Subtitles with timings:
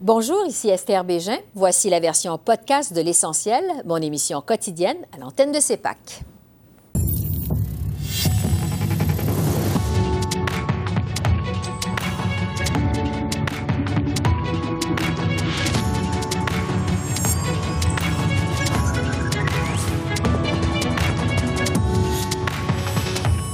[0.00, 1.38] Bonjour, ici Esther Bégin.
[1.56, 6.20] Voici la version podcast de L'Essentiel, mon émission quotidienne à l'antenne de CEPAC.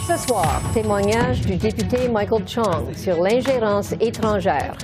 [0.06, 4.76] Ce soir, témoignage du député Michael Chong sur l'ingérence étrangère.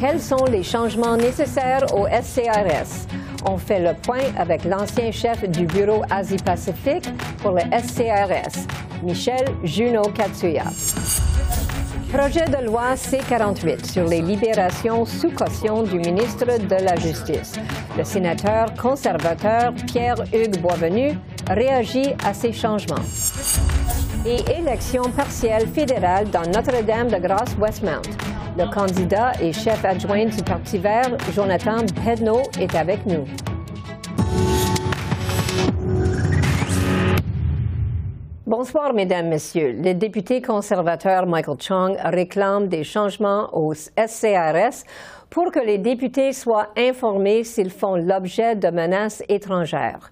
[0.00, 3.08] Quels sont les changements nécessaires au SCRS?
[3.44, 7.10] On fait le point avec l'ancien chef du bureau Asie-Pacifique
[7.42, 8.68] pour le SCRS,
[9.02, 10.64] Michel Juno Katsuya.
[12.12, 17.54] Projet de loi C-48 sur les libérations sous caution du ministre de la Justice.
[17.96, 21.18] Le sénateur conservateur Pierre-Hugues Boisvenu
[21.50, 22.94] réagit à ces changements.
[24.24, 28.02] Et élection partielle fédérale dans Notre-Dame de Grâce-Westmount.
[28.58, 33.24] Le candidat et chef adjoint du Parti vert, Jonathan Pedneau, est avec nous.
[38.44, 39.76] Bonsoir, Mesdames, Messieurs.
[39.80, 44.82] Le député conservateur Michael Chong réclame des changements au SCRS
[45.30, 50.10] pour que les députés soient informés s'ils font l'objet de menaces étrangères.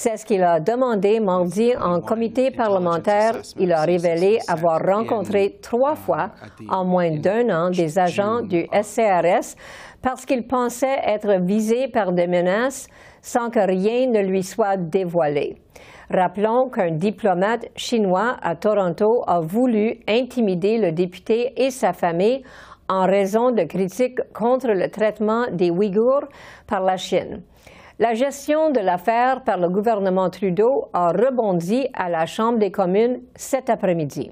[0.00, 3.32] C'est ce qu'il a demandé mardi en comité parlementaire.
[3.58, 6.30] Il a révélé avoir rencontré trois fois
[6.68, 9.56] en moins d'un an des agents du SCRS
[10.00, 12.86] parce qu'il pensait être visé par des menaces
[13.22, 15.56] sans que rien ne lui soit dévoilé.
[16.08, 22.44] Rappelons qu'un diplomate chinois à Toronto a voulu intimider le député et sa famille
[22.88, 26.28] en raison de critiques contre le traitement des Ouïghours
[26.68, 27.42] par la Chine.
[28.00, 33.22] La gestion de l'affaire par le gouvernement Trudeau a rebondi à la Chambre des communes
[33.34, 34.30] cet après-midi.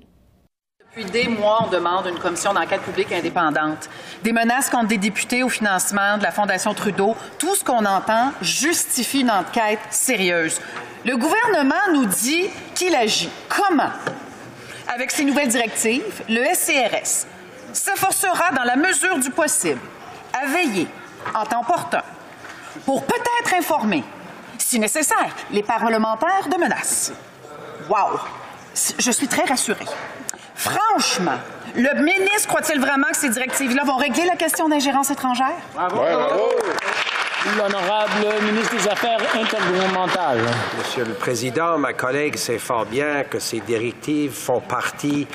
[0.78, 3.90] Depuis des mois, on demande une commission d'enquête publique indépendante.
[4.22, 8.30] Des menaces contre des députés au financement de la Fondation Trudeau, tout ce qu'on entend
[8.40, 10.60] justifie une enquête sérieuse.
[11.04, 13.30] Le gouvernement nous dit qu'il agit.
[13.48, 13.90] Comment?
[14.94, 17.26] Avec ces nouvelles directives, le SCRS
[17.72, 19.80] s'efforcera, dans la mesure du possible,
[20.40, 20.86] à veiller,
[21.34, 22.02] en temps opportun,
[22.84, 24.04] pour peut-être informer,
[24.58, 27.12] si nécessaire, les parlementaires de menaces.
[27.88, 28.18] Wow!
[28.98, 29.86] Je suis très rassurée.
[30.54, 31.38] Franchement,
[31.74, 35.56] le ministre croit-il vraiment que ces directives-là vont régler la question d'ingérence étrangère?
[35.74, 36.02] Bravo!
[37.56, 40.40] L'honorable ministre des Affaires intergouvernementales.
[40.78, 45.28] Monsieur le Président, ma collègue sait fort bien que ces directives font partie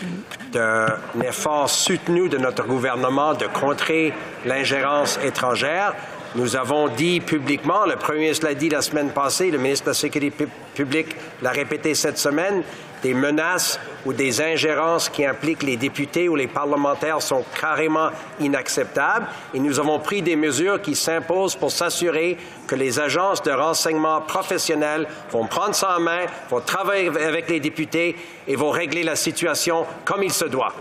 [0.51, 4.13] d'un effort soutenu de notre gouvernement de contrer
[4.45, 5.93] l'ingérence étrangère.
[6.33, 9.89] Nous avons dit publiquement, le Premier ministre l'a dit la semaine passée, le ministre de
[9.89, 12.63] la Sécurité publique l'a répété cette semaine,
[13.03, 19.27] des menaces ou des ingérences qui impliquent les députés ou les parlementaires sont carrément inacceptables
[19.53, 24.21] et nous avons pris des mesures qui s'imposent pour s'assurer que les agences de renseignement
[24.21, 28.15] professionnelles vont prendre ça en main, vont travailler avec les députés
[28.47, 30.73] et vont régler la situation comme il se doit.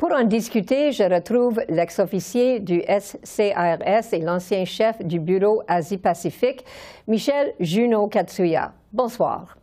[0.00, 6.64] Pour en discuter, je retrouve l'ex-officier du SCRS et l'ancien chef du bureau Asie-Pacifique,
[7.06, 8.72] Michel Juno Katsuya.
[8.94, 9.58] Bonsoir.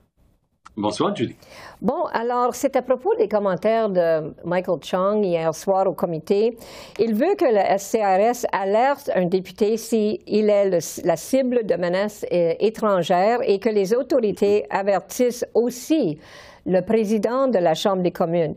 [0.75, 1.35] Bonsoir, Judy.
[1.81, 6.55] Bon, alors, c'est à propos des commentaires de Michael Chong hier soir au comité.
[6.99, 10.69] Il veut que le SCRS alerte un député s'il est
[11.03, 16.19] la cible de menaces euh, étrangères et que les autorités avertissent aussi
[16.67, 18.53] le président de la Chambre des communes.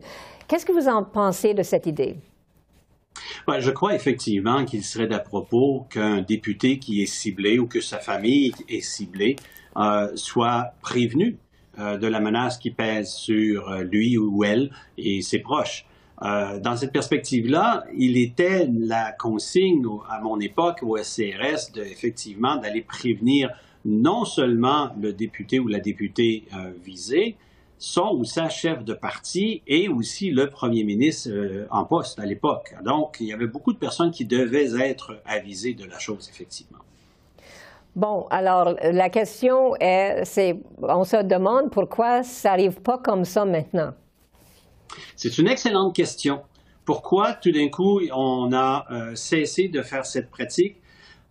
[0.51, 2.17] Qu'est-ce que vous en pensez de cette idée?
[3.47, 7.79] Ouais, je crois effectivement qu'il serait d'à propos qu'un député qui est ciblé ou que
[7.79, 9.37] sa famille est ciblée
[9.77, 11.37] euh, soit prévenu
[11.79, 15.85] euh, de la menace qui pèse sur euh, lui ou elle et ses proches.
[16.21, 23.49] Dans cette perspective-là, il était la consigne à mon époque au SCRS effectivement d'aller prévenir
[23.85, 26.43] non seulement le député ou la députée
[26.83, 27.37] visée,
[27.81, 32.25] son ou sa chef de parti et aussi le premier ministre euh, en poste à
[32.27, 32.75] l'époque.
[32.85, 36.77] Donc, il y avait beaucoup de personnes qui devaient être avisées de la chose, effectivement.
[37.95, 43.45] Bon, alors la question est, c'est, on se demande pourquoi ça n'arrive pas comme ça
[43.45, 43.93] maintenant.
[45.15, 46.41] C'est une excellente question.
[46.85, 50.77] Pourquoi tout d'un coup on a euh, cessé de faire cette pratique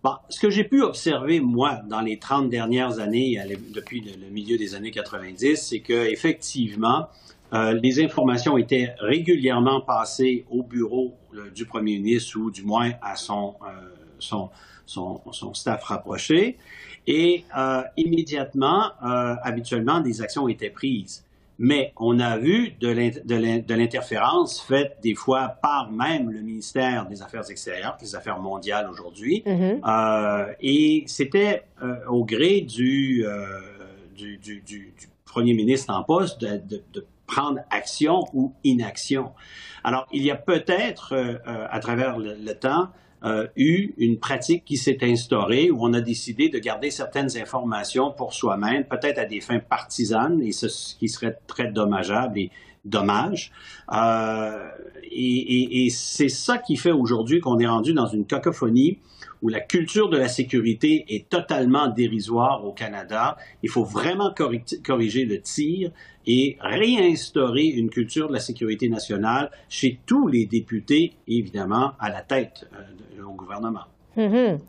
[0.03, 3.39] Bon, ce que j'ai pu observer, moi, dans les 30 dernières années,
[3.71, 7.07] depuis le milieu des années 90, c'est qu'effectivement,
[7.53, 11.13] euh, les informations étaient régulièrement passées au bureau
[11.53, 14.49] du premier ministre ou du moins à son, euh, son,
[14.85, 16.57] son, son, staff rapproché.
[17.07, 21.25] Et euh, immédiatement, euh, habituellement, des actions étaient prises.
[21.63, 27.47] Mais on a vu de l'interférence faite des fois par même le ministère des Affaires
[27.51, 29.43] extérieures, des Affaires mondiales aujourd'hui.
[29.45, 29.81] Mm-hmm.
[29.87, 33.59] Euh, et c'était euh, au gré du, euh,
[34.15, 34.91] du, du, du,
[35.23, 39.29] premier ministre en poste de, de, de prendre action ou inaction.
[39.83, 42.89] Alors, il y a peut-être, à travers le temps,
[43.23, 48.11] euh, eu une pratique qui s'est instaurée où on a décidé de garder certaines informations
[48.11, 52.39] pour soi-même, peut-être à des fins partisanes, et ce qui serait très dommageable
[52.85, 53.51] dommage.
[53.93, 54.67] Euh,
[55.03, 58.99] et, c'est ça qui fait aujourd'hui qu'on est rendu dans une cacophonie
[59.41, 63.37] où la culture de la sécurité est totalement dérisoire au Canada.
[63.63, 64.33] Il faut vraiment
[64.83, 65.91] corriger le tir
[66.27, 72.21] et réinstaurer une culture de la sécurité nationale chez tous les députés, évidemment, à la
[72.21, 73.85] tête euh, au gouvernement.
[74.17, 74.59] Mm-hmm.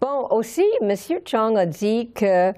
[0.00, 0.94] Bon, aussi, M.
[1.24, 2.52] Chong a dit que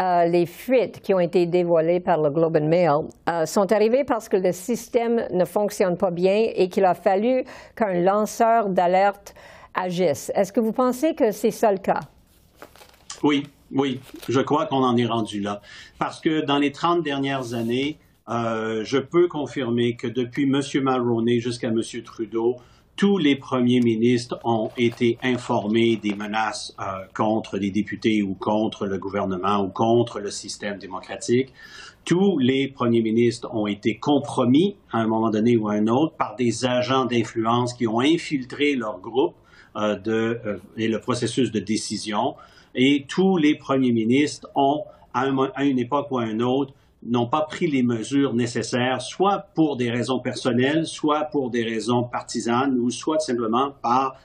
[0.00, 4.02] euh, les fuites qui ont été dévoilées par le Globe and Mail euh, sont arrivées
[4.02, 7.44] parce que le système ne fonctionne pas bien et qu'il a fallu
[7.76, 9.34] qu'un lanceur d'alerte
[9.72, 10.32] agisse.
[10.34, 12.00] Est-ce que vous pensez que c'est ça le cas?
[13.22, 15.60] Oui, oui, je crois qu'on en est rendu là.
[15.98, 17.98] Parce que dans les 30 dernières années,
[18.28, 20.60] euh, je peux confirmer que depuis M.
[20.82, 21.80] Mulroney jusqu'à M.
[22.04, 22.56] Trudeau,
[22.96, 28.86] tous les premiers ministres ont été informés des menaces euh, contre les députés ou contre
[28.86, 31.52] le gouvernement ou contre le système démocratique.
[32.04, 36.14] Tous les premiers ministres ont été compromis à un moment donné ou à un autre
[36.16, 39.34] par des agents d'influence qui ont infiltré leur groupe
[39.76, 42.36] euh, de, euh, et le processus de décision.
[42.76, 45.26] Et tous les premiers ministres ont, à,
[45.64, 46.72] une époque ou à une autre,
[47.04, 52.04] n'ont pas pris les mesures nécessaires, soit pour des raisons personnelles, soit pour des raisons
[52.04, 54.16] partisanes, ou soit simplement par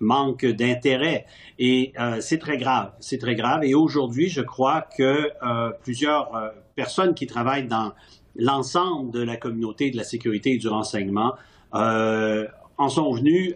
[0.00, 1.26] manque d'intérêt.
[1.58, 3.64] Et euh, c'est très grave, c'est très grave.
[3.64, 5.30] Et aujourd'hui, je crois que
[5.82, 7.92] plusieurs personnes qui travaillent dans
[8.36, 11.34] l'ensemble de la communauté de la sécurité et du renseignement
[11.72, 13.54] en sont venus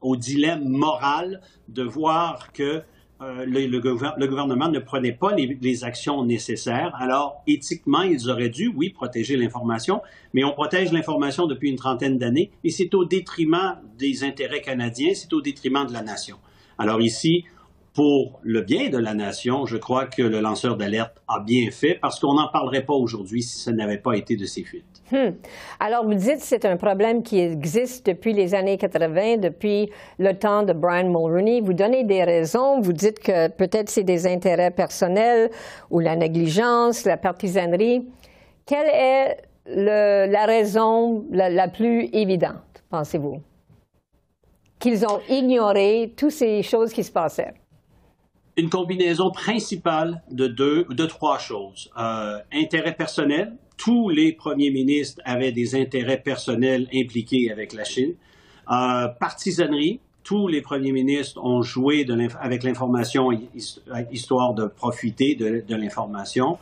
[0.00, 2.82] au dilemme moral de voir que
[3.22, 6.94] euh, le, gouvernement ne prenait pas les, actions nécessaires.
[6.98, 10.02] Alors, éthiquement, ils auraient dû, oui, protéger l'information,
[10.34, 15.12] mais on protège l'information depuis une trentaine d'années et c'est au détriment des intérêts canadiens,
[15.14, 16.36] c'est au détriment de la nation.
[16.78, 17.44] Alors ici,
[17.96, 21.94] pour le bien de la nation, je crois que le lanceur d'alerte a bien fait
[21.94, 24.84] parce qu'on n'en parlerait pas aujourd'hui si ça n'avait pas été de ses fuites.
[25.10, 25.30] Hmm.
[25.80, 30.34] Alors, vous dites que c'est un problème qui existe depuis les années 80, depuis le
[30.34, 31.62] temps de Brian Mulroney.
[31.62, 32.82] Vous donnez des raisons.
[32.82, 35.50] Vous dites que peut-être c'est des intérêts personnels
[35.88, 38.06] ou la négligence, la partisanerie.
[38.66, 43.40] Quelle est la raison la plus évidente, pensez-vous?
[44.78, 47.54] Qu'ils ont ignoré toutes ces choses qui se passaient
[48.56, 51.90] une combinaison principale de deux, de trois choses.
[51.98, 53.54] Euh, intérêt personnel.
[53.76, 58.14] Tous les premiers ministres avaient des intérêts personnels impliqués avec la Chine.
[58.70, 60.00] Euh, partisanerie.
[60.24, 62.04] Tous les premiers ministres ont joué
[62.40, 63.30] avec l'information
[64.10, 66.58] histoire de profiter de, de l'information.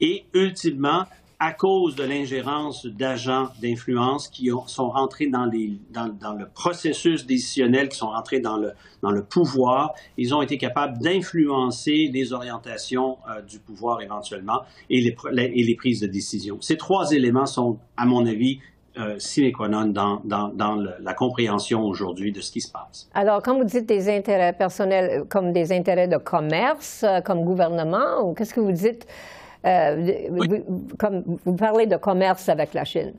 [0.00, 1.04] Et ultimement,
[1.44, 8.08] à cause de l'ingérence d'agents d'influence qui sont rentrés dans, le processus décisionnel, qui sont
[8.08, 14.62] rentrés dans le, pouvoir, ils ont été capables d'influencer les orientations euh, du pouvoir éventuellement
[14.88, 16.56] et les, prises de décision.
[16.62, 18.60] Ces trois éléments sont, à mon avis,
[18.96, 23.10] euh, sine qua non dans, la compréhension aujourd'hui de ce qui se passe.
[23.12, 28.22] Alors, quand vous dites des intérêts personnels euh, comme des intérêts de commerce, comme gouvernement,
[28.22, 29.06] ou qu'est-ce que vous dites
[29.64, 33.14] euh, vous, comme, vous parlez de commerce avec la Chine.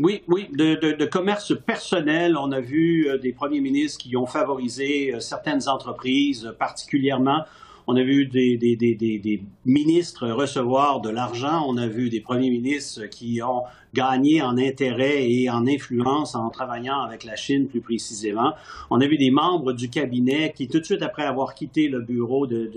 [0.00, 2.36] Oui, oui, de, commerce personnel.
[2.36, 7.42] On a vu euh, des premiers ministres qui ont favorisé euh, certaines entreprises particulièrement.
[7.88, 11.64] On a vu des, des, ministres recevoir de l'argent.
[11.66, 13.62] On a vu des premiers ministres qui ont
[13.94, 18.52] gagné en intérêt et en influence en travaillant avec la Chine plus précisément.
[18.90, 22.02] On a vu des membres du cabinet qui, tout de suite après avoir quitté le
[22.02, 22.70] bureau de,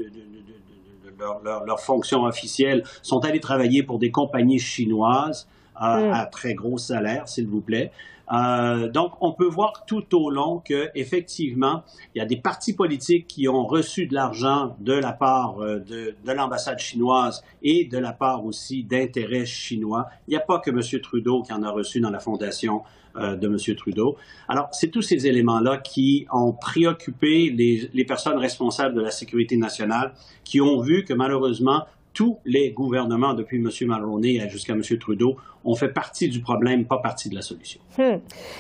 [1.43, 5.47] leur, leur, fonction officielle, sont allés travailler pour des compagnies chinoises
[5.81, 6.13] euh, mm.
[6.13, 7.91] à très gros salaire, s'il vous plaît.
[8.31, 11.83] Euh, donc, on peut voir tout au long que effectivement,
[12.15, 15.79] il y a des partis politiques qui ont reçu de l'argent de la part euh,
[15.79, 20.07] de, de l'ambassade chinoise et de la part aussi d'intérêts chinois.
[20.27, 21.01] Il n'y a pas que M.
[21.01, 22.83] Trudeau qui en a reçu dans la fondation
[23.17, 23.75] euh, de M.
[23.75, 24.15] Trudeau.
[24.47, 30.13] Alors, c'est tous ces éléments-là qui ont préoccupé les personnes responsables de la sécurité nationale,
[30.45, 33.69] qui ont vu que malheureusement, tous les gouvernements, depuis M.
[33.81, 34.81] Mulroney jusqu'à M.
[34.99, 37.79] Trudeau, ont fait partie du problème, pas partie de la solution.
[37.97, 38.17] Hmm.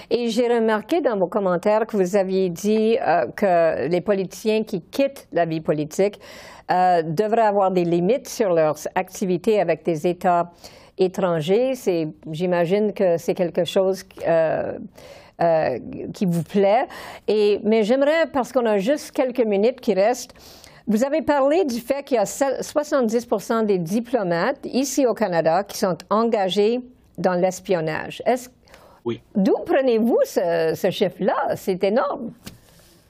[0.09, 4.81] Et j'ai remarqué dans vos commentaires que vous aviez dit euh, que les politiciens qui
[4.81, 6.19] quittent la vie politique
[6.69, 10.51] euh, devraient avoir des limites sur leurs activités avec des États
[10.97, 11.73] étrangers.
[12.31, 14.77] J'imagine que c'est quelque chose euh,
[16.13, 16.85] qui vous plaît.
[17.27, 20.35] Et, mais j'aimerais, parce qu'on a juste quelques minutes qui restent,
[20.87, 25.77] vous avez parlé du fait qu'il y a 70% des diplomates ici au Canada qui
[25.77, 26.79] sont engagés
[27.17, 28.21] dans l'espionnage.
[28.25, 28.49] Est-ce
[29.03, 29.19] oui.
[29.35, 31.55] D'où prenez-vous ce, ce chiffre-là?
[31.55, 32.31] C'est énorme.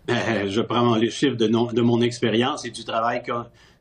[0.07, 3.31] Je prends les chiffres de, de mon expérience et du travail que,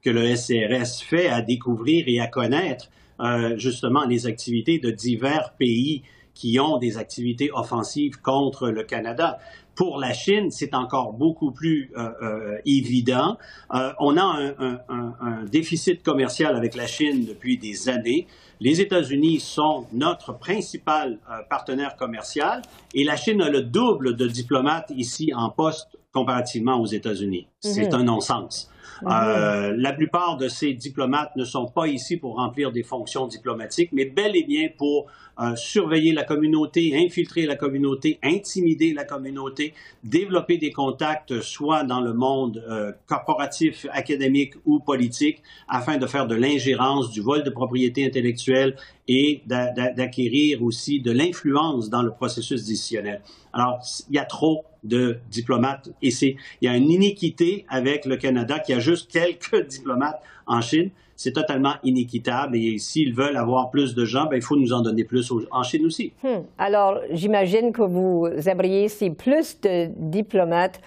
[0.02, 2.88] que, le SCRS fait à découvrir et à connaître
[3.20, 6.02] euh, justement les activités de divers pays
[6.34, 9.38] qui ont des activités offensives contre le Canada.
[9.74, 13.38] Pour la Chine, c'est encore beaucoup plus euh, euh, évident.
[13.72, 18.26] Euh, on a un, un, un, déficit commercial avec la Chine depuis des années.
[18.60, 21.18] Les États-Unis sont notre principal
[21.48, 22.60] partenaire commercial
[22.92, 27.46] et la Chine a le double de diplomates ici en poste comparativement aux États-Unis.
[27.60, 28.00] C'est mhm.
[28.00, 28.69] un non-sens.
[29.06, 33.90] Euh, la plupart de ces diplomates ne sont pas ici pour remplir des fonctions diplomatiques,
[33.92, 35.06] mais bel et bien pour
[35.40, 42.00] euh, surveiller la communauté, infiltrer la communauté, intimider la communauté, développer des contacts soit dans
[42.00, 47.50] le monde euh, corporatif, académique ou politique, afin de faire de l'ingérence, du vol de
[47.50, 48.76] propriété intellectuelle
[49.08, 53.22] et d'acquérir aussi de l'influence dans le processus décisionnel.
[53.52, 58.16] Alors, il y a trop de diplomates c'est, il y a une iniquité avec le
[58.16, 60.90] Canada qui a juste quelques diplomates en Chine.
[61.16, 64.80] C'est totalement inéquitable et s'ils veulent avoir plus de gens, ben, il faut nous en
[64.80, 66.12] donner plus en Chine aussi.
[66.22, 66.44] Hmm.
[66.56, 70.80] Alors, j'imagine que vous aimeriez si plus de diplomates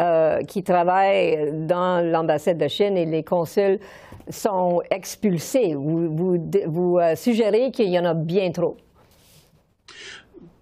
[0.00, 3.80] euh, qui travaillent dans l'ambassade de Chine et les consuls
[4.28, 5.74] sont expulsés.
[5.74, 8.76] Vous, vous, vous euh, suggérez qu'il y en a bien trop?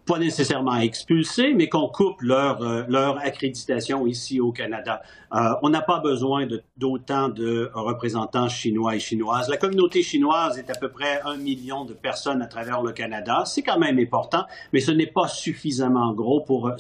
[0.08, 5.02] Pas nécessairement expulsés, mais qu'on coupe leur, euh, leur accréditation ici au Canada.
[5.34, 6.48] Euh, on n'a pas besoin
[6.78, 9.50] d'autant de, représentants chinois et chinoises.
[9.50, 13.42] La communauté chinoise est à peu près un million de personnes à travers le Canada.
[13.44, 16.72] C'est quand même important, mais ce n'est pas suffisamment gros pour,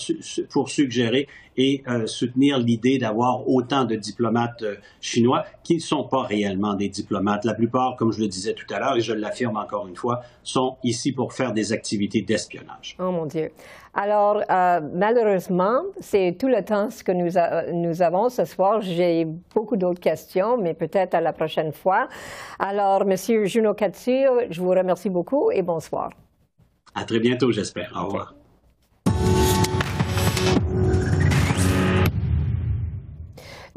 [0.50, 6.04] pour suggérer et euh, soutenir l'idée d'avoir autant de diplomates euh, chinois qui ne sont
[6.04, 7.44] pas réellement des diplomates.
[7.44, 10.20] La plupart, comme je le disais tout à l'heure, et je l'affirme encore une fois,
[10.42, 12.96] sont ici pour faire des activités d'espionnage.
[13.00, 13.50] Oh mon Dieu.
[13.92, 17.32] Alors, euh, malheureusement, c'est tout le temps ce que nous,
[17.74, 18.80] nous avons ce soir.
[18.80, 22.08] J'ai beaucoup d'autres questions, mais peut-être à la prochaine fois.
[22.60, 26.10] Alors, Monsieur Juno Katsu, je vous remercie beaucoup et bonsoir.
[26.94, 27.92] À très bientôt, j'espère.
[27.96, 28.37] Au revoir.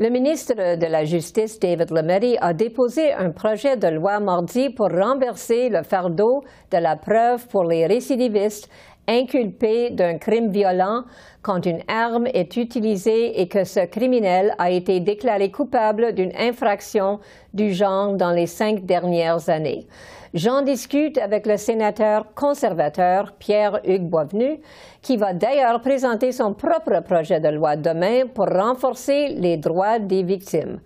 [0.01, 4.89] Le ministre de la Justice, David Lametti, a déposé un projet de loi mardi pour
[4.89, 6.41] renverser le fardeau
[6.72, 8.67] de la preuve pour les récidivistes
[9.08, 11.03] inculpés d'un crime violent
[11.43, 17.20] quand une arme est utilisée et que ce criminel a été déclaré coupable d'une infraction
[17.53, 19.86] du genre dans les cinq dernières années.
[20.33, 24.61] J'en discute avec le sénateur conservateur Pierre-Hugues Boisvenu,
[25.01, 30.23] qui va d'ailleurs présenter son propre projet de loi demain pour renforcer les droits des
[30.23, 30.79] victimes.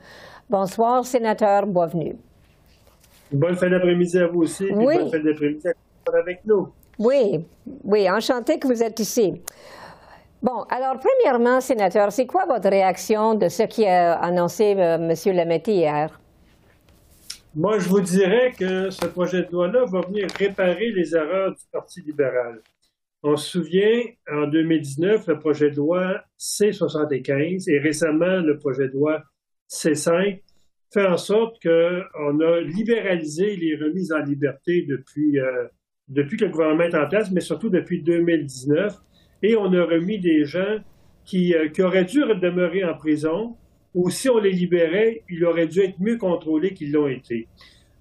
[0.49, 2.15] Bonsoir, sénateur Boisvenu.
[3.31, 4.65] Bonne fin d'après-midi à vous aussi.
[4.71, 4.97] Oui.
[4.97, 5.67] Bonne fin d'après-midi
[6.11, 6.69] avec nous.
[6.97, 7.45] Oui,
[7.83, 9.41] oui, enchanté que vous êtes ici.
[10.41, 15.35] Bon, alors, premièrement, sénateur, c'est quoi votre réaction de ce qui a annoncé euh, M.
[15.35, 16.19] Lametti hier?
[17.57, 21.63] Moi, je vous dirais que ce projet de loi-là va venir réparer les erreurs du
[21.71, 22.59] Parti libéral.
[23.23, 28.93] On se souvient, en 2019, le projet de loi C-75 et récemment le projet de
[28.95, 29.23] loi
[29.69, 30.41] C-5
[30.93, 35.67] fait en sorte qu'on a libéralisé les remises en liberté depuis, euh,
[36.09, 38.97] depuis que le gouvernement est en place, mais surtout depuis 2019.
[39.43, 40.79] Et on a remis des gens
[41.23, 43.55] qui, euh, qui auraient dû demeurer en prison,
[43.95, 47.47] ou si on les libérait, ils auraient dû être mieux contrôlés qu'ils l'ont été.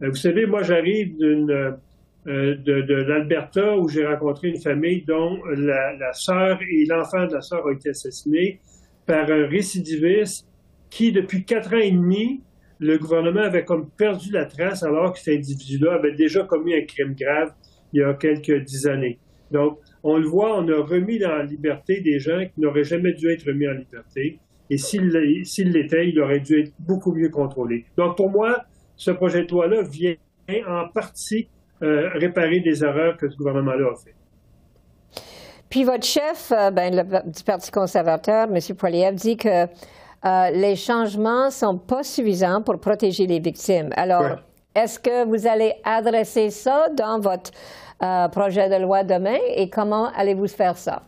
[0.03, 1.79] Euh, vous savez, moi, j'arrive d'une
[2.27, 7.35] euh, de, l'Alberta où j'ai rencontré une famille dont la, la sœur et l'enfant de
[7.35, 8.61] la sœur ont été assassinés
[9.07, 10.47] par un récidiviste
[10.91, 12.43] qui, depuis quatre ans et demi,
[12.81, 16.83] le gouvernement avait comme perdu la trace alors que cet individu-là avait déjà commis un
[16.83, 17.53] crime grave
[17.93, 19.19] il y a quelques dix années.
[19.51, 23.31] Donc, on le voit, on a remis en liberté des gens qui n'auraient jamais dû
[23.31, 24.39] être remis en liberté.
[24.71, 27.85] Et s'il l'était, il aurait dû être beaucoup mieux contrôlé.
[27.97, 28.65] Donc, pour moi,
[28.97, 30.15] ce projet de loi-là vient
[30.67, 31.49] en partie
[31.83, 34.15] euh, réparer des erreurs que ce gouvernement-là a fait.
[35.69, 38.77] Puis votre chef euh, ben, du Parti conservateur, M.
[38.77, 43.91] Poiliev, dit que euh, les changements ne sont pas suffisants pour protéger les victimes.
[43.97, 44.39] Alors,
[44.75, 47.51] est-ce que vous allez adresser ça dans votre
[48.31, 51.03] projet de loi demain et comment allez-vous faire ça?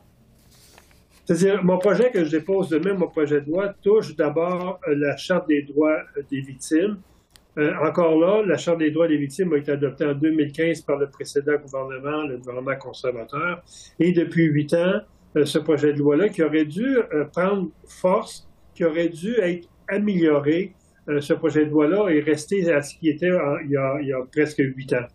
[1.26, 5.16] C'est-à-dire, mon projet que je dépose demain, mon projet de loi, touche d'abord euh, la
[5.16, 6.98] Charte des droits euh, des victimes
[7.58, 10.98] Euh, encore là, la Charte des droits des victimes a été adoptée en 2015 par
[10.98, 13.64] le précédent gouvernement, le gouvernement conservateur,
[13.98, 15.00] et depuis huit ans,
[15.36, 16.98] euh, ce projet de loi-là, qui aurait dû
[17.32, 20.74] prendre force, qui aurait dû être amélioré,
[21.20, 23.32] ce projet de loi-là est resté à ce qui était
[23.64, 25.06] il, y a, il, y a, presque huit ans.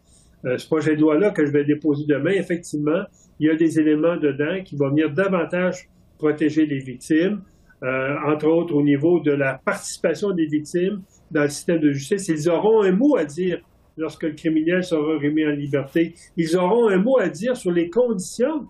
[0.44, 3.03] ce projet de loi-là que je vais déposer demain, effectivement,
[3.39, 5.91] il y a des éléments dedans qui vont venir davantage
[6.22, 7.42] protéger les victimes,
[7.82, 11.01] entre autres au niveau de la participation des victimes
[11.32, 12.28] dans le système de justice.
[12.28, 13.60] Ils auront un mot à dire
[13.98, 16.13] lorsque le criminel sera remis en liberté.
[16.38, 18.68] Ils auront un mot à dire sur les conditions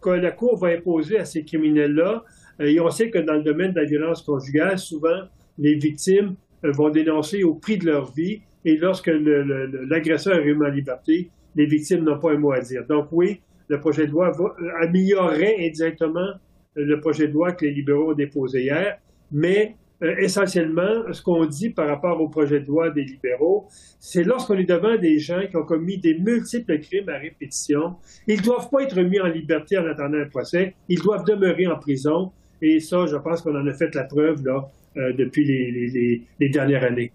[0.00, 2.24] que la Cour va imposer à ces criminels-là.
[2.60, 5.22] Euh, et on sait que dans le domaine de la violence conjugale, souvent,
[5.58, 6.34] les victimes
[6.64, 8.42] euh, vont dénoncer au prix de leur vie.
[8.66, 12.86] Et lorsque l'agresseur est remis en liberté, les victimes n'ont pas un mot à dire.
[12.86, 16.32] Donc oui, le projet de loi va, euh, améliorer indirectement
[16.74, 18.98] le projet de loi que les libéraux ont déposé hier,
[19.30, 23.68] mais euh, essentiellement, ce qu'on dit par rapport au projet de loi des libéraux,
[24.00, 28.38] c'est lorsqu'on est devant des gens qui ont commis des multiples crimes à répétition, ils
[28.38, 31.78] ne doivent pas être mis en liberté en attendant un procès, ils doivent demeurer en
[31.78, 32.32] prison.
[32.60, 36.84] Et ça, je pense qu'on en a fait la preuve là, euh, depuis les, dernières
[36.84, 37.12] années.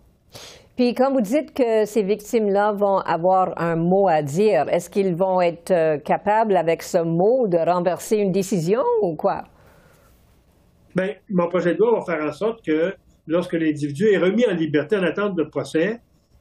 [0.80, 5.14] Puis quand vous dites que ces victimes-là vont avoir un mot à dire, est-ce qu'ils
[5.14, 9.44] vont être euh, capables avec ce mot de renverser une décision ou quoi?
[10.96, 12.94] Bien, mon projet de loi va faire en sorte que
[13.28, 16.00] lorsque l'individu est remis en liberté en attente de procès,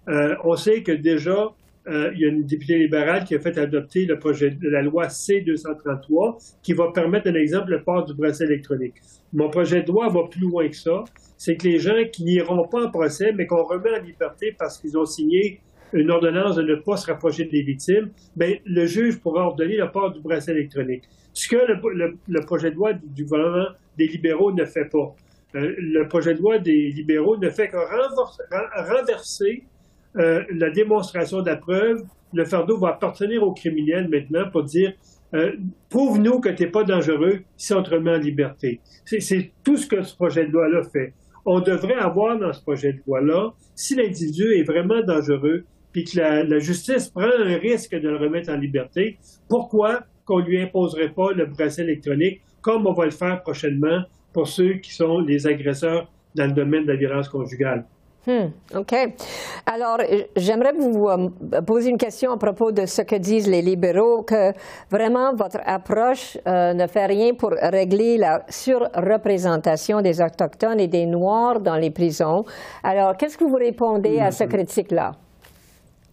[0.08, 1.48] euh, on sait que déjà,
[1.88, 4.82] euh, il y a une députée libérale qui a fait adopter le projet de la
[4.82, 8.96] loi C-233 qui va permettre, un exemple, le port du bracelet électronique.
[9.32, 11.04] Mon projet de loi va plus loin que ça.
[11.36, 14.78] C'est que les gens qui n'iront pas en procès, mais qu'on remet en liberté parce
[14.78, 15.60] qu'ils ont signé
[15.92, 19.90] une ordonnance de ne pas se rapprocher des victimes, bien, le juge pourra ordonner le
[19.90, 21.04] port du bracelet électronique.
[21.32, 25.14] Ce que le, projet de loi du gouvernement des libéraux ne fait pas.
[25.54, 27.76] Euh, le projet de loi des libéraux ne fait que
[28.90, 29.64] renverser
[30.16, 32.02] euh, la démonstration de la preuve.
[32.32, 34.92] Le fardeau va appartenir aux criminels maintenant pour dire
[35.34, 35.52] euh,
[35.90, 38.80] prouve-nous que tu n'es pas dangereux si on te remet en liberté.
[39.04, 41.12] C'est tout ce que ce projet de loi-là fait.
[41.44, 46.18] On devrait avoir dans ce projet de loi-là, si l'individu est vraiment dangereux, puis que
[46.18, 51.10] la, la, justice prend un risque de le remettre en liberté, pourquoi qu'on lui imposerait
[51.10, 55.46] pas le bracelet électronique comme on va le faire prochainement pour ceux qui sont les
[55.46, 57.86] agresseurs dans le domaine de la violence conjugale?
[58.28, 58.94] Hmm, OK.
[59.64, 60.00] Alors,
[60.36, 64.52] j'aimerais vous euh, poser une question à propos de ce que disent les libéraux, que
[64.90, 71.06] vraiment votre approche euh, ne fait rien pour régler la surreprésentation des Autochtones et des
[71.06, 72.44] Noirs dans les prisons.
[72.82, 74.48] Alors, qu'est-ce que vous répondez à ce mm-hmm.
[74.48, 75.12] critique-là?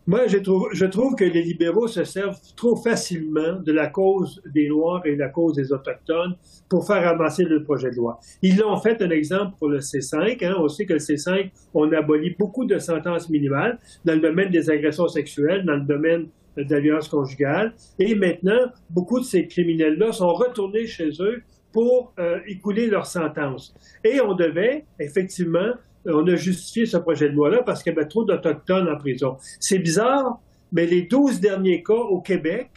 [0.08, 4.40] Moi, je trouve, je trouve que les libéraux se servent trop facilement de la cause
[4.54, 6.36] des Noirs et de la cause des Autochtones
[6.70, 8.20] pour faire avancer le projet de loi.
[8.44, 10.46] Ils l'ont fait un exemple pour le C5.
[10.46, 10.56] Hein.
[10.60, 14.70] On sait que le C5, on abolit beaucoup de sentences minimales dans le domaine des
[14.70, 17.74] agressions sexuelles, dans le domaine de la violence conjugale.
[17.98, 21.42] Et maintenant, beaucoup de ces criminels-là sont retournés chez eux
[21.72, 23.74] pour euh, écouler leur sentence.
[24.04, 25.74] Et on devait, effectivement,
[26.06, 29.38] on a justifié ce projet de loi-là parce qu'il y avait trop d'Autochtones en prison.
[29.60, 30.40] C'est bizarre,
[30.72, 32.70] mais les 12 derniers cas au Québec,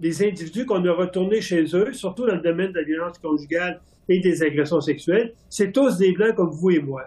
[0.00, 3.80] les individus qu'on a retournés chez eux, surtout dans le domaine de la violence conjugale
[4.08, 7.04] et des agressions sexuelles, c'est tous des Blancs comme vous et moi.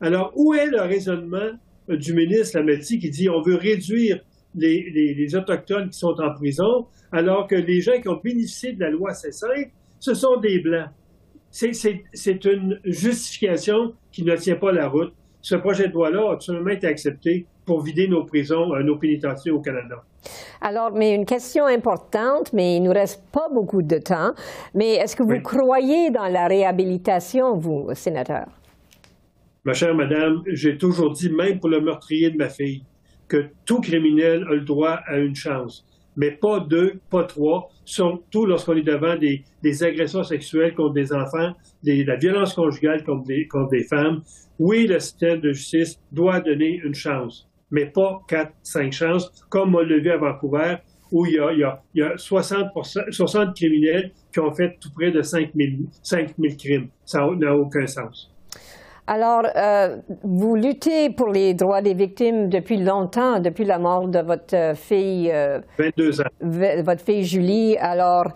[0.00, 1.50] Alors, où est le raisonnement
[1.88, 4.20] du ministre Lametti qui dit on veut réduire
[4.54, 8.90] les, Autochtones qui sont en prison, alors que les gens qui ont bénéficié de la
[8.90, 10.90] loi C5, ce sont des Blancs?
[11.54, 15.12] C'est une justification qui ne tient pas la route.
[15.40, 19.52] Ce projet de loi-là a absolument été accepté pour vider nos prisons, euh, nos pénitenciers
[19.52, 20.02] au Canada.
[20.60, 24.32] Alors, mais une question importante, mais il ne nous reste pas beaucoup de temps.
[24.74, 28.46] Mais est-ce que vous croyez dans la réhabilitation, vous, sénateur?
[29.64, 32.82] Ma chère madame, j'ai toujours dit, même pour le meurtrier de ma fille,
[33.28, 38.46] que tout criminel a le droit à une chance mais pas deux, pas trois, surtout
[38.46, 39.44] lorsqu'on est devant des,
[39.82, 44.22] agressions sexuelles contre des enfants, des, la violence conjugale contre des, des femmes.
[44.58, 49.74] Oui, le système de justice doit donner une chance, mais pas quatre, cinq chances, comme
[49.74, 50.76] on l'a vu à Vancouver,
[51.10, 52.70] où il y a, il y a, il y a 60,
[53.10, 55.86] 60 criminels qui ont fait tout près de 5000
[56.56, 56.88] crimes.
[57.04, 58.33] Ça n'a aucun sens.
[59.06, 64.20] Alors, euh, vous luttez pour les droits des victimes depuis longtemps, depuis la mort de
[64.20, 65.30] votre euh, fille.
[65.78, 66.82] 22 euh, ans.
[66.82, 67.76] Votre fille Julie.
[67.76, 68.32] Alors,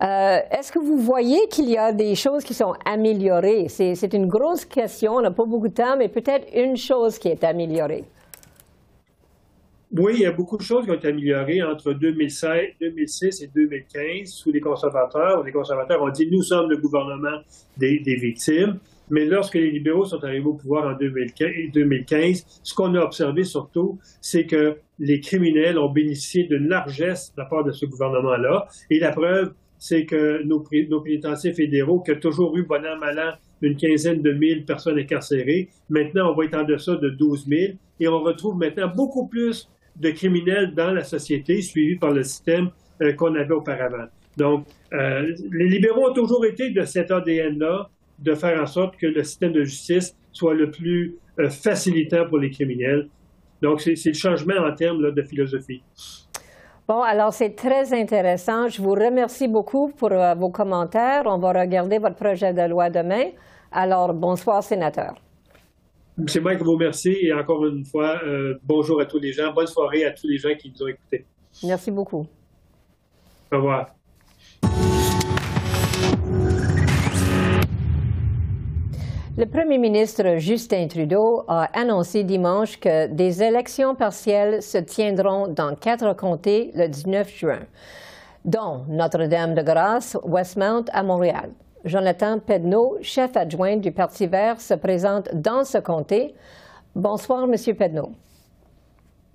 [0.00, 3.68] est-ce que vous voyez qu'il y a des choses qui sont améliorées?
[3.68, 7.28] C'est une grosse question, on n'a pas beaucoup de temps, mais peut-être une chose qui
[7.28, 8.04] est améliorée.
[9.96, 13.50] Oui, il y a beaucoup de choses qui ont été améliorées entre 2016, 2006 et
[13.54, 15.44] 2015 sous les conservateurs.
[15.44, 17.38] Les conservateurs ont dit nous sommes le gouvernement
[17.76, 18.80] des victimes.
[19.12, 23.98] Mais lorsque les libéraux sont arrivés au pouvoir en 2015, ce qu'on a observé surtout,
[24.22, 28.66] c'est que les criminels ont bénéficié d'une largesse de la part de ce gouvernement-là.
[28.90, 32.96] Et la preuve, c'est que nos, nos pénitenciers fédéraux, qui ont toujours eu, bon an,
[32.98, 37.10] mal an, une quinzaine de mille personnes incarcérées, maintenant, on va être en deçà de
[37.10, 37.72] 12 000.
[38.00, 42.70] Et on retrouve maintenant beaucoup plus de criminels dans la société, suivis par le système
[43.02, 44.06] euh, qu'on avait auparavant.
[44.38, 47.90] Donc, euh, les libéraux ont toujours été de cet ADN-là,
[48.22, 52.38] de faire en sorte que le système de justice soit le plus euh, facilitant pour
[52.38, 53.08] les criminels.
[53.60, 55.82] Donc, c'est le changement en termes de philosophie.
[56.88, 58.68] Bon, alors c'est très intéressant.
[58.68, 61.22] Je vous remercie beaucoup pour vos commentaires.
[61.26, 63.26] On va regarder votre projet de loi demain.
[63.70, 65.14] Alors, bonsoir, sénateur.
[66.26, 68.20] C'est moi qui vous remercie et encore une fois,
[68.64, 69.52] bonjour à tous les gens.
[69.52, 71.24] Bonne soirée à tous les gens qui nous ont écoutés.
[71.62, 72.26] Merci beaucoup.
[73.52, 73.94] Au revoir.
[79.34, 85.74] Le premier ministre Justin Trudeau a annoncé dimanche que des élections partielles se tiendront dans
[85.74, 87.60] quatre comtés le 19 juin,
[88.44, 91.50] dont Notre-Dame-de-Grâce, Westmount à Montréal.
[91.86, 96.34] Jonathan Pedneau, chef adjoint du Parti vert, se présente dans ce comté.
[96.94, 98.12] Bonsoir, Monsieur Pedneau.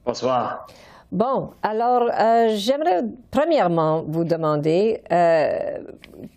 [0.06, 0.68] Bonsoir.
[1.12, 5.80] Bon, alors, euh, j'aimerais premièrement vous demander euh,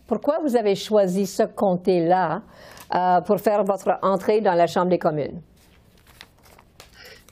[0.07, 2.41] pourquoi vous avez choisi ce comté-là
[2.95, 5.41] euh, pour faire votre entrée dans la Chambre des communes.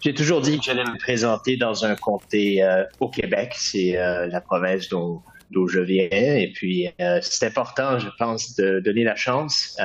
[0.00, 2.64] J'ai toujours dit que j'allais me présenter dans un comté
[3.00, 3.52] au Québec.
[3.56, 6.36] C'est la province d'où je viens.
[6.36, 6.88] Et puis,
[7.20, 9.76] c'est important, je pense, de donner la chance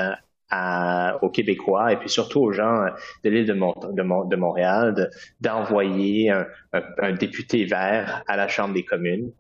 [1.22, 2.86] aux Québécois et puis surtout aux gens
[3.24, 5.10] de l'île de, Montréal
[5.42, 9.32] d'envoyer un, député vert à la Chambre des communes.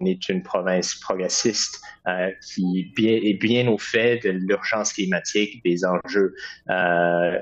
[0.00, 6.34] Est une province progressiste euh, qui est bien au fait de l'urgence climatique, des enjeux
[6.68, 7.38] euh,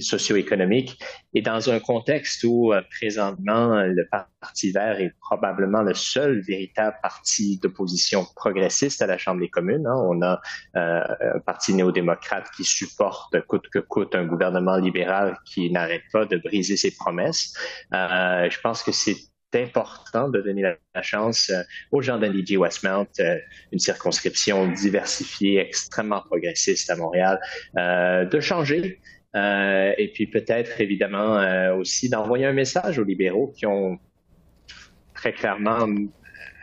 [0.00, 0.98] socio-économiques,
[1.34, 4.08] et dans un contexte où euh, présentement le
[4.40, 9.86] Parti vert est probablement le seul véritable parti d'opposition progressiste à la Chambre des communes.
[9.86, 10.02] Hein.
[10.08, 10.40] On a
[10.74, 16.38] un parti néo-démocrate qui supporte coûte que coûte un gouvernement libéral qui n'arrête pas de
[16.38, 17.54] briser ses promesses.
[17.92, 23.36] je pense que c'est important de donner la, chance euh, aux gens d'NDG Westmount, euh,
[23.72, 27.40] une circonscription diversifiée, extrêmement progressiste à Montréal,
[27.78, 29.00] euh, de changer.
[29.34, 31.38] et puis peut-être évidemment
[31.78, 33.96] aussi d'envoyer un message aux libéraux qui ont
[35.14, 35.86] très clairement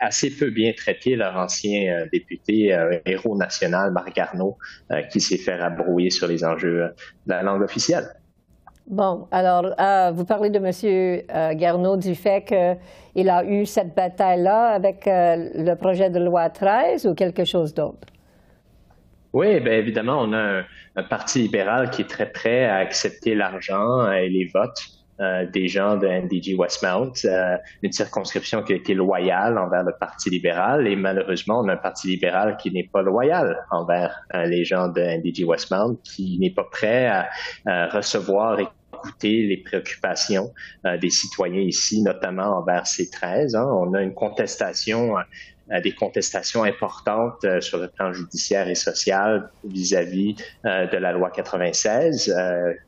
[0.00, 4.58] assez peu bien traité leur ancien député héros national, Marc Garneau,
[5.10, 6.90] qui s'est fait rabrouiller sur les enjeux
[7.26, 8.17] de la langue officielle.
[8.88, 10.72] Bon, alors, euh, vous parlez de M.
[11.30, 16.48] Euh, Garneau du fait qu'il a eu cette bataille-là avec euh, le projet de loi
[16.48, 18.08] 13 ou quelque chose d'autre?
[19.34, 20.62] Oui, bien évidemment, on a
[20.96, 24.82] un, parti libéral qui est très prêt à accepter l'argent et les votes
[25.52, 27.12] des gens de NDG Westmount,
[27.82, 31.76] une circonscription qui a été loyale envers le Parti libéral et malheureusement, on a un
[31.76, 36.68] Parti libéral qui n'est pas loyal envers les gens de NDG Westmount, qui n'est pas
[36.70, 37.28] prêt à,
[37.66, 40.52] à recevoir et écouter les préoccupations
[40.86, 43.54] euh, des citoyens ici, notamment envers ces 13.
[43.54, 43.68] Hein.
[43.72, 49.50] On a une contestation euh, des contestations importantes euh, sur le plan judiciaire et social
[49.64, 52.34] vis-à-vis de la loi 96,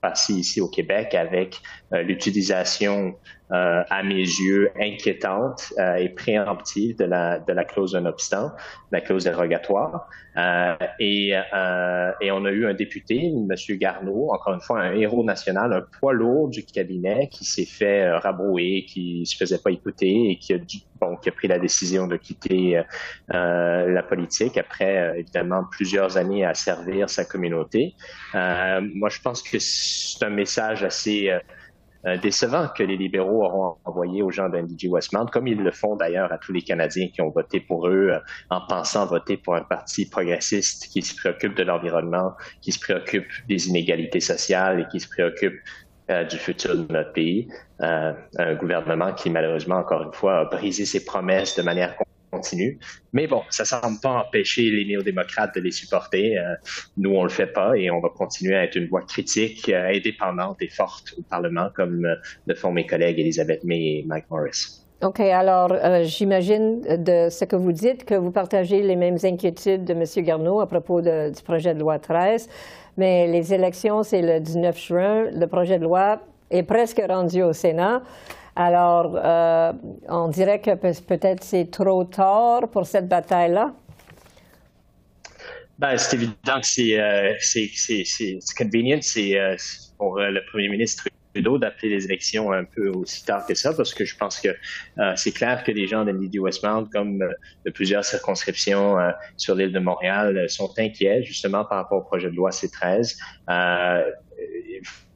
[0.00, 1.60] passée ici au Québec avec
[1.92, 3.14] l'utilisation
[3.52, 8.52] euh, à mes yeux, inquiétante euh, et préemptive de la, de la clause d'un obstant,
[8.92, 10.08] la clause dérogatoire.
[10.36, 11.30] Euh, et,
[12.20, 13.48] et on a eu un député, M.
[13.78, 18.10] Garneau, encore une fois un héros national, un poids lourd du cabinet qui s'est fait
[18.10, 20.58] rabrouer, qui se faisait pas écouter et qui a,
[21.00, 22.80] bon, qui a pris la décision de quitter
[23.28, 27.94] la politique après, évidemment, plusieurs années à servir sa communauté.
[28.32, 31.38] moi, je pense que c'est un message assez euh,
[32.22, 36.32] décevant que les libéraux auront envoyé aux gens d'NDG Westmount, comme ils le font d'ailleurs
[36.32, 39.62] à tous les Canadiens qui ont voté pour eux euh, en pensant voter pour un
[39.62, 42.32] parti progressiste qui se préoccupe de l'environnement,
[42.62, 45.54] qui se préoccupe des inégalités sociales et qui se préoccupe
[46.10, 47.48] euh, du futur de notre pays.
[47.80, 51.94] un gouvernement qui, malheureusement, encore une fois, a brisé ses promesses de manière
[53.12, 56.38] Mais bon, ça semble pas empêcher les néo-démocrates de les supporter.
[56.38, 56.54] Euh,
[56.96, 59.92] nous, on le fait pas et on va continuer à être une voix critique, euh,
[59.94, 62.14] indépendante et forte au Parlement, comme euh,
[62.46, 64.84] le font mes collègues Elisabeth May et Mike Morris.
[65.02, 65.20] OK.
[65.20, 70.04] Alors, j'imagine de ce que vous dites que vous partagez les mêmes inquiétudes de M.
[70.24, 72.50] Garneau à propos du projet de loi 13,
[72.98, 75.30] mais les élections, c'est le 19 juin.
[75.32, 78.02] Le projet de loi est presque rendu au Sénat.
[78.56, 79.72] Alors, euh,
[80.08, 83.72] on dirait que peut-être c'est trop tard pour cette bataille-là.
[85.80, 87.32] Ben, c'est évident que c'est euh,
[88.58, 89.56] convenient, euh,
[89.96, 93.72] pour euh, le premier ministre Trudeau d'appeler les élections un peu aussi tard que ça,
[93.72, 94.48] parce que je pense que
[94.98, 97.20] euh, c'est clair que les gens de Midi Westmount, comme
[97.64, 98.96] de plusieurs circonscriptions
[99.36, 103.16] sur l'île de Montréal, sont inquiets justement par rapport au projet de loi C13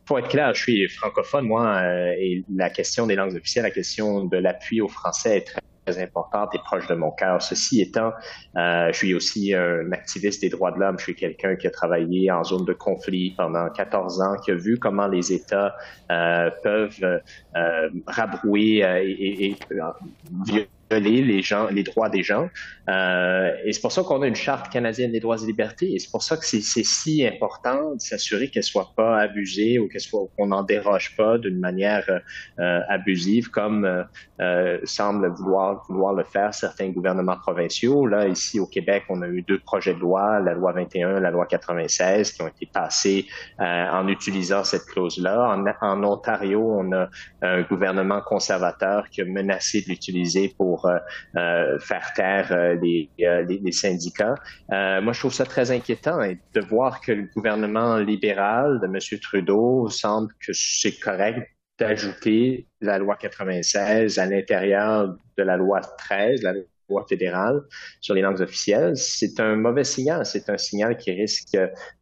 [0.04, 1.80] pour être clair, je suis francophone, moi,
[2.18, 6.54] et la question des langues officielles, la question de l'appui au français est très importante
[6.54, 7.42] et proche de mon cœur.
[7.42, 8.12] Ceci étant,
[8.56, 10.98] euh, je suis aussi un activiste des droits de l'homme.
[10.98, 14.54] Je suis quelqu'un qui a travaillé en zone de conflit pendant 14 ans, qui a
[14.54, 15.74] vu comment les États
[16.10, 17.20] euh, peuvent
[17.56, 20.68] euh, rabrouer et, et, et
[21.00, 22.48] les gens, les droits des gens.
[22.88, 25.94] Euh, et c'est pour ça qu'on a une charte canadienne des droits et libertés.
[25.94, 29.88] Et c'est pour ça que c'est si important de s'assurer qu'elle soit pas abusée ou
[29.88, 32.04] qu'elle soit qu'on n'en déroge pas d'une manière
[32.58, 34.02] euh, abusive, comme euh,
[34.40, 38.06] euh, semble vouloir vouloir le faire certains gouvernements provinciaux.
[38.06, 41.30] Là, ici au Québec, on a eu deux projets de loi, la loi 21, la
[41.30, 43.26] loi 96, qui ont été passés
[43.60, 45.56] euh, en utilisant cette clause-là.
[45.80, 47.08] En Ontario, on a
[47.42, 50.98] un gouvernement conservateur qui a menacé de l'utiliser pour euh,
[51.36, 54.34] euh, faire taire euh, les, les, syndicats.
[54.70, 59.20] moi, je trouve ça très inquiétant de voir que le gouvernement libéral de M.
[59.20, 66.42] Trudeau semble que c'est correct d'ajouter la loi 96 à l'intérieur de la loi 13,
[66.42, 66.62] la loi
[67.08, 67.60] fédérale
[68.00, 70.24] sur les langues officielles, c'est un mauvais signal.
[70.24, 71.56] C'est un signal qui risque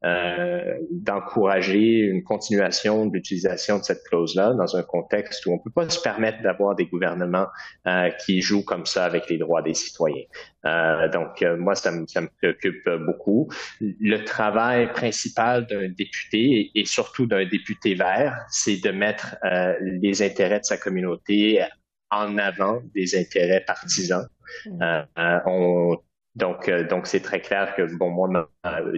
[0.05, 5.63] euh, d'encourager une continuation de l'utilisation de cette clause-là dans un contexte où on ne
[5.63, 7.47] peut pas se permettre d'avoir des gouvernements
[7.87, 10.25] euh, qui jouent comme ça avec les droits des citoyens.
[10.65, 13.49] Euh, donc, euh, moi, ça me, ça me, préoccupe beaucoup.
[13.81, 20.23] Le travail principal d'un député et surtout d'un député vert, c'est de mettre euh, les
[20.23, 21.65] intérêts de sa communauté
[22.11, 24.27] en avant des intérêts partisans.
[24.67, 24.83] Mm.
[24.83, 25.97] Euh, euh, on,
[26.35, 28.49] donc, euh, donc c'est très clair que bon, moi,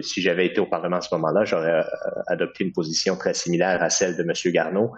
[0.01, 1.83] si j'avais été au Parlement à ce moment-là, j'aurais
[2.27, 4.53] adopté une position très similaire à celle de M.
[4.53, 4.93] Garneau,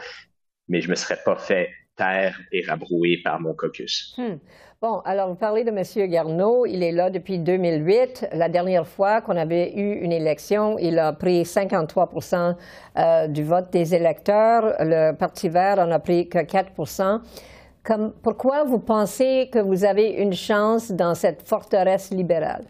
[0.68, 4.14] mais je me serais pas fait taire et rabrouer par mon caucus.
[4.18, 4.36] Hmm.
[4.80, 6.08] Bon, alors vous parlez de M.
[6.08, 8.28] Garneau, il est là depuis 2008.
[8.34, 12.12] La dernière fois qu'on avait eu une élection, il a pris 53
[13.30, 14.76] du vote des électeurs.
[14.80, 16.74] Le Parti vert en a pris que 4
[18.22, 22.66] pourquoi vous pensez que vous avez une chance dans cette forteresse libérale?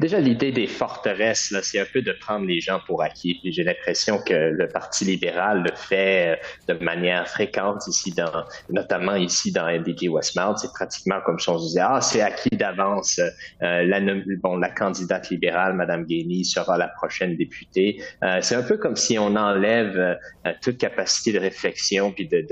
[0.00, 3.40] Déjà, l'idée des forteresses, c'est un peu de prendre les gens pour acquis.
[3.44, 6.36] J'ai l'impression que le Parti libéral le fait
[6.68, 8.12] euh, de manière fréquente ici,
[8.70, 10.56] notamment ici dans NDG Westmount.
[10.56, 13.20] C'est pratiquement comme si on se disait, ah, c'est acquis d'avance.
[13.62, 14.00] Euh, la,
[14.42, 18.02] bon, la candidate libérale, Mme Gainey, sera la prochaine députée.
[18.24, 20.18] Euh, c'est un peu comme si on enlève
[20.60, 22.44] toute capacité de réflexion puis de,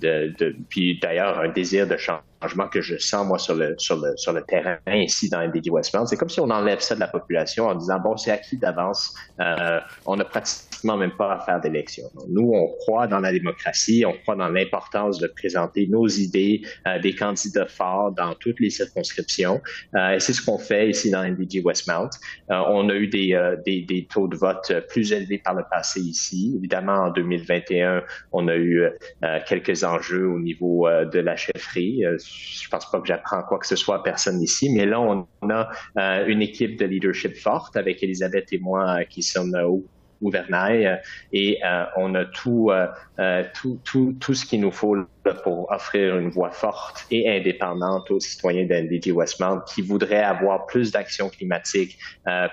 [0.00, 3.96] de, de puis d'ailleurs un désir de changement que je sens, moi, sur le, sur
[3.96, 6.06] le, sur le terrain ici dans NDG Westmount.
[6.06, 9.14] C'est comme si on enlève ça de la population en disant, bon, c'est acquis d'avance,
[9.40, 12.04] euh, on n'a pratiquement même pas à faire d'élection.
[12.28, 16.98] Nous, on croit dans la démocratie, on croit dans l'importance de présenter nos idées, euh,
[17.00, 19.60] des candidats forts dans toutes les circonscriptions.
[19.94, 22.10] Euh, et c'est ce qu'on fait ici dans NDG Westmount.
[22.50, 25.64] Euh, on a eu des, euh, des, des, taux de vote plus élevés par le
[25.70, 26.54] passé ici.
[26.56, 32.02] Évidemment, en 2021, on a eu euh, quelques enjeux au niveau de la chefferie.
[32.02, 35.26] Je pense pas que j'apprends quoi que ce soit à personne ici, mais là, on
[35.48, 39.84] a euh, une équipe de leadership forte avec Elisabeth et moi euh, qui sommes au
[40.22, 40.96] gouvernail euh,
[41.32, 44.96] et euh, on a tout, euh, tout, tout, tout ce qu'il nous faut
[45.44, 50.90] pour offrir une voix forte et indépendante aux citoyens d'NDG Westmount qui voudraient avoir plus
[50.90, 51.98] d'actions climatiques,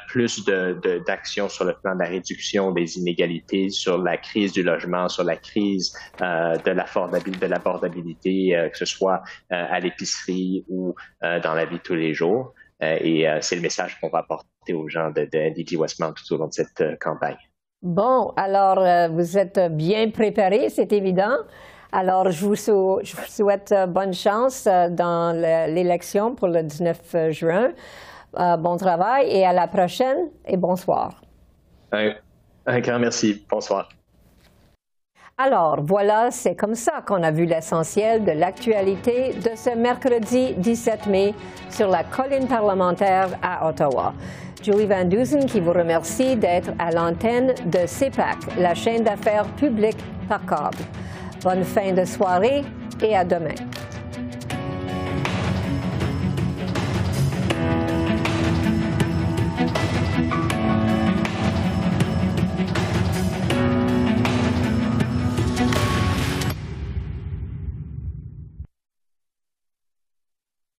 [0.09, 0.43] plus
[1.07, 5.07] d'actions de, sur le plan de la réduction des inégalités, sur la crise du logement,
[5.07, 11.81] sur la crise de l'abordabilité, que ce soit à l'épicerie ou dans la vie de
[11.81, 12.53] tous les jours.
[12.81, 16.37] et c'est le message qu'on va apporter aux gens de, de NDG Westmount tout au
[16.37, 17.37] long de cette campagne.
[17.85, 21.37] Bon, alors euh, vous êtes bien préparé, c'est évident.
[21.91, 27.73] Alors, je vous, souhaite euh, bonne chance euh, dans l'élection pour le 19 juin.
[28.33, 31.21] bon travail et à la prochaine et bonsoir.
[31.91, 33.45] Un, grand merci.
[33.47, 33.87] Bonsoir.
[35.37, 41.07] Alors, voilà, c'est comme ça qu'on a vu l'essentiel de l'actualité de ce mercredi 17
[41.07, 41.33] mai
[41.69, 44.13] sur la colline parlementaire à Ottawa.
[44.63, 50.01] Julie Van Dusen qui vous remercie d'être à l'antenne de CEPAC, la chaîne d'affaires publiques
[50.29, 50.77] par câble.
[51.43, 52.63] Bonne fin de soirée
[53.03, 53.55] et à demain.